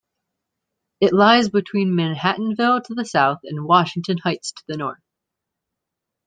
It 0.99 1.13
lies 1.13 1.49
between 1.49 1.91
Manhattanville 1.95 2.83
to 2.85 2.95
the 2.95 3.05
south 3.05 3.41
and 3.43 3.65
Washington 3.67 4.17
Heights 4.17 4.51
to 4.53 4.63
the 4.67 4.75
north. 4.75 4.97